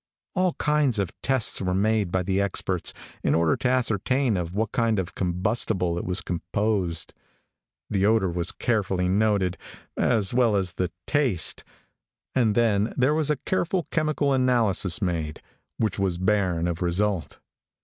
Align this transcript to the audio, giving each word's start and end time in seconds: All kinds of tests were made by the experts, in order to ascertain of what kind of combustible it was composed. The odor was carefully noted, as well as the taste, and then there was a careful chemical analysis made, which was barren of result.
All 0.33 0.53
kinds 0.53 0.97
of 0.97 1.11
tests 1.21 1.61
were 1.61 1.75
made 1.75 2.11
by 2.11 2.23
the 2.23 2.41
experts, 2.41 2.91
in 3.23 3.35
order 3.35 3.55
to 3.57 3.69
ascertain 3.69 4.35
of 4.35 4.55
what 4.55 4.71
kind 4.71 4.97
of 4.97 5.13
combustible 5.13 5.95
it 5.99 6.03
was 6.05 6.21
composed. 6.21 7.13
The 7.87 8.03
odor 8.07 8.31
was 8.31 8.51
carefully 8.51 9.07
noted, 9.07 9.59
as 9.95 10.33
well 10.33 10.55
as 10.55 10.73
the 10.73 10.89
taste, 11.05 11.63
and 12.33 12.55
then 12.55 12.95
there 12.97 13.13
was 13.13 13.29
a 13.29 13.35
careful 13.45 13.83
chemical 13.91 14.33
analysis 14.33 15.03
made, 15.03 15.39
which 15.77 15.99
was 15.99 16.17
barren 16.17 16.67
of 16.67 16.81
result. 16.81 17.37